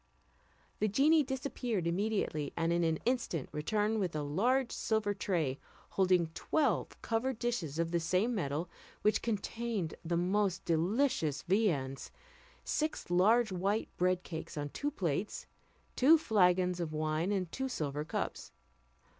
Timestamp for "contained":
9.21-9.93